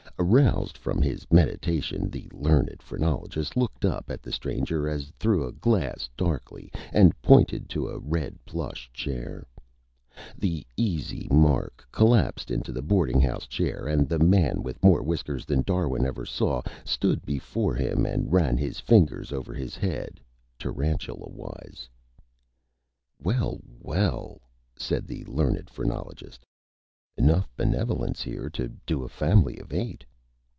Aroused 0.19 0.77
from 0.77 1.01
his 1.01 1.25
Meditation, 1.31 2.07
the 2.07 2.29
Learned 2.31 2.83
Phrenologist 2.83 3.57
looked 3.57 3.83
up 3.83 4.11
at 4.11 4.21
the 4.21 4.31
Stranger 4.31 4.87
as 4.87 5.11
through 5.17 5.47
a 5.47 5.51
Glass, 5.51 6.11
darkly, 6.15 6.71
and 6.93 7.19
pointed 7.23 7.67
to 7.69 7.87
a 7.87 7.97
Red 7.97 8.37
Plush 8.45 8.87
Chair. 8.93 9.47
The 10.37 10.63
Easy 10.77 11.27
Mark 11.31 11.87
collapsed 11.91 12.51
into 12.51 12.71
the 12.71 12.83
Boarding 12.83 13.19
House 13.19 13.47
Chair 13.47 13.87
and 13.87 14.07
the 14.07 14.19
Man 14.19 14.61
with 14.61 14.83
more 14.83 15.01
Whiskers 15.01 15.43
than 15.43 15.63
Darwin 15.63 16.05
ever 16.05 16.23
saw 16.27 16.61
stood 16.85 17.25
behind 17.25 17.79
Him 17.79 18.05
and 18.05 18.31
ran 18.31 18.59
his 18.59 18.79
Fingers 18.79 19.31
over 19.31 19.55
his 19.55 19.75
Head, 19.75 20.19
Tarantula 20.59 21.29
Wise. 21.29 21.89
[Illustration: 23.17 23.17
THE 23.17 23.23
LEARNED 23.23 23.23
PHRENOLOGIST] 23.23 23.23
"Well, 23.79 23.95
well!" 23.95 24.41
said 24.77 25.07
the 25.07 25.25
Learned 25.25 25.67
Phrenologist 25.71 26.45
"Enough 27.17 27.49
Benevolence 27.57 28.21
here 28.21 28.49
to 28.51 28.69
do 28.85 29.03
a 29.03 29.09
family 29.09 29.57
of 29.57 29.73
Eight. 29.73 30.05